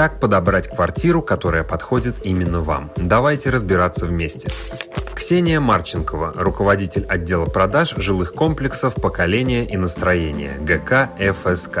[0.00, 2.90] Как подобрать квартиру, которая подходит именно вам?
[2.96, 4.48] Давайте разбираться вместе.
[5.14, 11.80] Ксения Марченкова, руководитель отдела продаж жилых комплексов поколения и настроения ГК ФСК.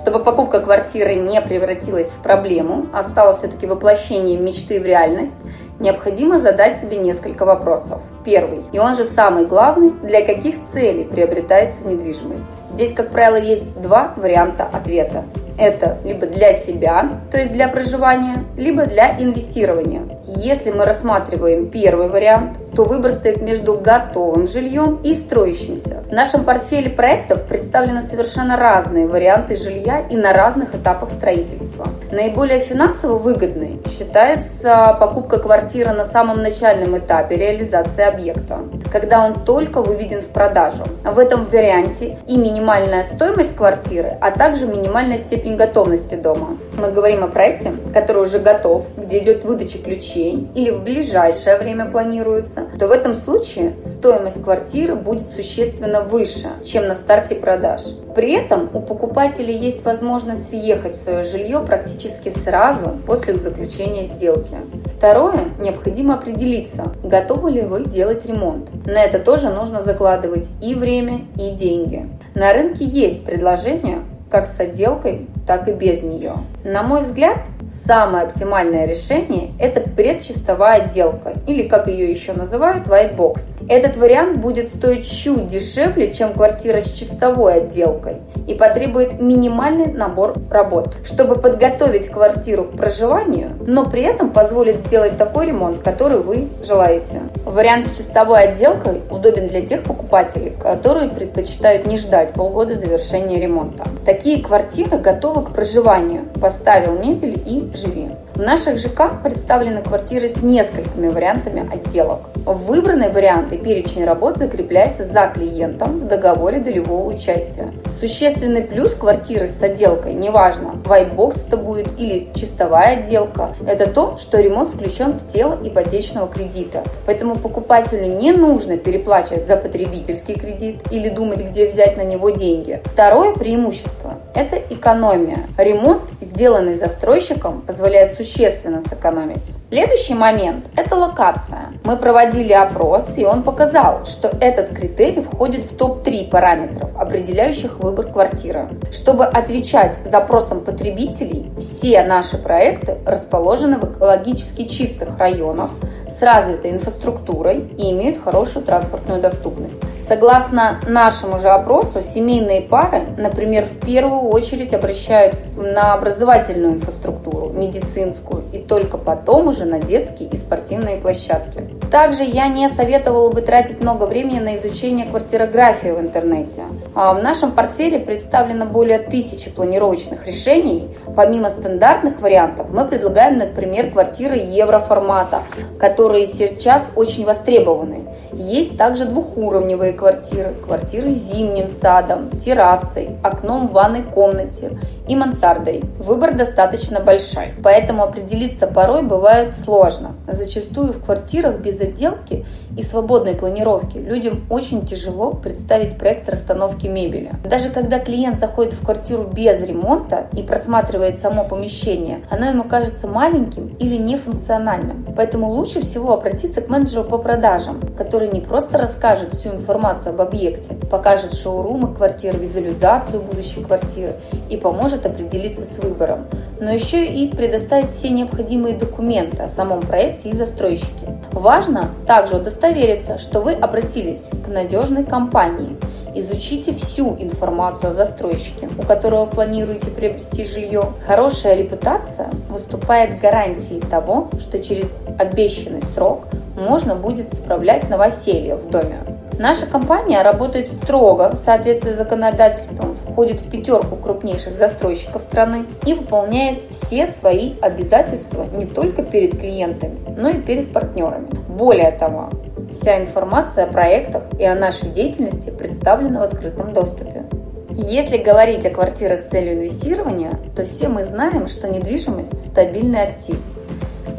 [0.00, 5.34] Чтобы покупка квартиры не превратилась в проблему, а стала все-таки воплощением мечты в реальность,
[5.80, 8.00] необходимо задать себе несколько вопросов.
[8.24, 12.44] Первый, и он же самый главный, для каких целей приобретается недвижимость?
[12.72, 15.24] Здесь, как правило, есть два варианта ответа.
[15.58, 20.02] Это либо для себя, то есть для проживания, либо для инвестирования.
[20.26, 26.04] Если мы рассматриваем первый вариант, то выбор стоит между готовым жильем и строящимся.
[26.08, 31.86] В нашем портфеле проектов представлены совершенно разные варианты жилья и на разных этапах строительства.
[32.12, 38.60] Наиболее финансово выгодной считается покупка квартиры на самом начальном этапе реализации объекта,
[38.92, 40.84] когда он только выведен в продажу.
[41.04, 46.58] В этом варианте и минимальная стоимость квартиры, а также минимальная степень готовности дома.
[46.78, 51.90] Мы говорим о проекте, который уже готов, где идет выдача ключей или в ближайшее время
[51.90, 57.82] планируется, то в этом случае стоимость квартиры будет существенно выше, чем на старте продаж.
[58.14, 64.56] При этом у покупателей есть возможность въехать в свое жилье практически сразу после заключения сделки.
[64.86, 68.68] Второе, необходимо определиться, готовы ли вы делать ремонт.
[68.84, 72.08] На это тоже нужно закладывать и время, и деньги.
[72.34, 74.00] На рынке есть предложения,
[74.30, 76.34] как с отделкой, так и без нее.
[76.62, 77.38] На мой взгляд,
[77.86, 83.40] самое оптимальное решение– это предчистовая отделка, или как ее еще называют, white box.
[83.68, 90.34] Этот вариант будет стоить чуть дешевле, чем квартира с чистовой отделкой и потребует минимальный набор
[90.50, 96.48] работ, чтобы подготовить квартиру к проживанию, но при этом позволит сделать такой ремонт, который вы
[96.64, 97.20] желаете.
[97.44, 103.84] Вариант с чистовой отделкой удобен для тех покупателей, которые предпочитают не ждать полгода завершения ремонта.
[104.04, 106.24] Такие квартиры готовы к проживанию.
[106.40, 108.08] Поставил мебель и живи.
[108.34, 112.20] В наших ЖК представлены квартиры с несколькими вариантами отделок.
[112.46, 117.72] Выбранный вариант и перечень работ закрепляется за клиентом в договоре долевого участия.
[118.00, 124.16] Существенный плюс квартиры с отделкой, неважно, white box это будет или чистовая отделка, это то,
[124.16, 126.82] что ремонт включен в тело ипотечного кредита.
[127.04, 132.80] Поэтому покупателю не нужно переплачивать за потребительский кредит или думать, где взять на него деньги.
[132.86, 135.40] Второе преимущество– это экономия.
[135.58, 139.52] Ремонт, сделанный застройщиком, позволяет существенно сэкономить.
[139.68, 141.74] Следующий момент– это локация.
[141.84, 147.89] Мы проводили опрос, и он показал, что этот критерий входит в топ-3 параметров, определяющих выбор
[147.94, 148.68] квартиры.
[148.92, 155.70] Чтобы отвечать запросам потребителей, все наши проекты расположены в экологически чистых районах
[156.08, 159.82] с развитой инфраструктурой и имеют хорошую транспортную доступность.
[160.08, 168.42] Согласно нашему же опросу, семейные пары, например, в первую очередь обращают на образовательную инфраструктуру, медицинскую,
[168.52, 171.62] и только потом уже на детские и спортивные площадки.
[171.92, 176.62] Также я не советовала бы тратить много времени на изучение квартирографии в интернете.
[177.02, 180.90] А в нашем портфеле представлено более тысячи планировочных решений.
[181.16, 185.44] Помимо стандартных вариантов, мы предлагаем, например, квартиры евроформата,
[185.78, 188.04] которые сейчас очень востребованы.
[188.34, 194.72] Есть также двухуровневые квартиры, квартиры с зимним садом, террасой, окном в ванной комнате
[195.08, 195.82] и мансардой.
[195.98, 200.16] Выбор достаточно большой, поэтому определиться порой бывает сложно.
[200.28, 202.44] Зачастую в квартирах без отделки
[202.76, 207.32] и свободной планировки людям очень тяжело представить проект расстановки мебели.
[207.44, 213.06] Даже когда клиент заходит в квартиру без ремонта и просматривает само помещение, оно ему кажется
[213.06, 215.06] маленьким или нефункциональным.
[215.16, 220.20] Поэтому лучше всего обратиться к менеджеру по продажам, который не просто расскажет всю информацию об
[220.20, 224.14] объекте, покажет шоурумы квартиры, визуализацию будущей квартиры
[224.48, 226.26] и поможет определиться с выбором,
[226.60, 231.20] но еще и предоставит все необходимые документы о самом проекте и застройщике.
[231.32, 235.76] Важно также удостовериться, что вы обратились к надежной компании.
[236.12, 240.92] Изучите всю информацию о застройщике, у которого планируете приобрести жилье.
[241.06, 246.24] Хорошая репутация выступает гарантией того, что через обещанный срок
[246.56, 248.98] можно будет справлять новоселье в доме.
[249.38, 255.94] Наша компания работает строго в соответствии с законодательством, входит в пятерку крупнейших застройщиков страны и
[255.94, 261.28] выполняет все свои обязательства не только перед клиентами, но и перед партнерами.
[261.48, 262.30] Более того,
[262.72, 267.24] вся информация о проектах и о нашей деятельности представлена в открытом доступе.
[267.70, 273.36] Если говорить о квартирах с целью инвестирования, то все мы знаем, что недвижимость– стабильный актив–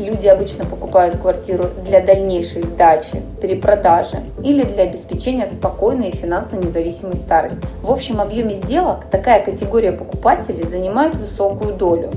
[0.01, 7.17] Люди обычно покупают квартиру для дальнейшей сдачи, перепродажи или для обеспечения спокойной и финансово независимой
[7.17, 7.61] старости.
[7.83, 12.09] В общем объеме сделок такая категория покупателей занимает высокую долю.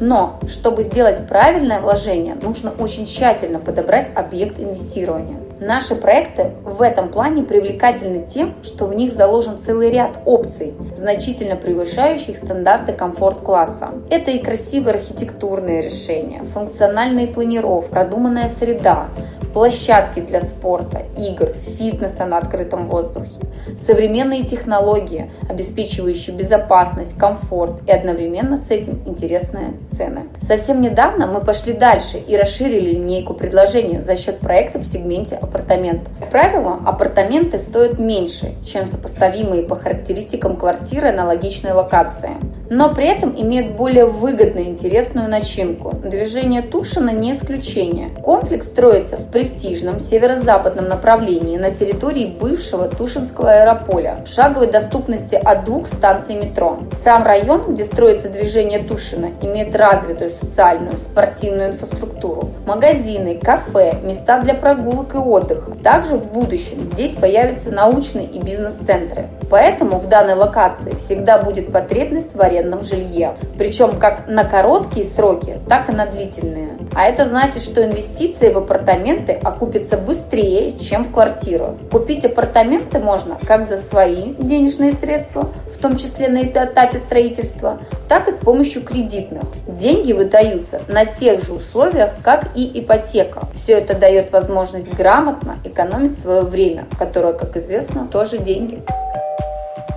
[0.00, 5.36] Но, чтобы сделать правильное вложение, нужно очень тщательно подобрать объект инвестирования.
[5.60, 11.54] Наши проекты в этом плане привлекательны тем, что в них заложен целый ряд опций, значительно
[11.54, 13.90] превышающих стандарты комфорт-класса.
[14.08, 19.08] Это и красивые архитектурные решения, функциональная планировка, продуманная среда,
[19.52, 23.40] площадки для спорта, игр, фитнеса на открытом воздухе,
[23.86, 30.26] современные технологии, обеспечивающие безопасность, комфорт и одновременно с этим интересные цены.
[30.46, 36.12] Совсем недавно мы пошли дальше и расширили линейку предложений за счет проектов в сегменте апартаментов.
[36.20, 42.36] Как правило, апартаменты стоят меньше, чем сопоставимые по характеристикам квартиры аналогичной локации,
[42.68, 45.94] но при этом имеют более выгодную интересную начинку.
[46.04, 48.10] Движение Тушина не исключение.
[48.22, 55.86] Комплекс строится в престижном северо-западном направлении на территории бывшего Тушинского аэрополя шаговой доступности от двух
[55.86, 56.78] станций метро.
[57.02, 64.54] Сам район, где строится движение Тушина, имеет развитую социальную, спортивную инфраструктуру, магазины, кафе, места для
[64.54, 65.72] прогулок и отдыха.
[65.82, 69.28] Также в будущем здесь появятся научные и бизнес-центры.
[69.50, 75.58] Поэтому в данной локации всегда будет потребность в арендном жилье, причем как на короткие сроки,
[75.68, 76.78] так и на длительные.
[76.94, 81.76] А это значит, что инвестиции в апартаменты окупятся быстрее, чем в квартиру.
[81.90, 88.28] Купить апартаменты можно как за свои денежные средства, в том числе на этапе строительства, так
[88.28, 89.44] и с помощью кредитных.
[89.66, 93.48] Деньги выдаются на тех же условиях, как и ипотека.
[93.54, 98.82] Все это дает возможность грамотно экономить свое время, которое, как известно, тоже деньги.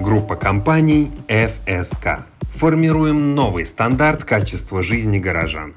[0.03, 2.23] Группа компаний FSK.
[2.51, 5.75] Формируем новый стандарт качества жизни горожан.